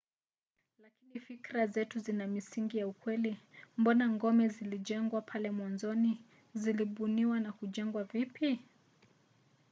[0.79, 3.37] lakini fikira zetu zina misingi ya ukweli?
[3.77, 6.21] mbona ngome zilijengwa pale mwanzoni?
[6.53, 8.59] zilibuniwa na kujengwa vipi?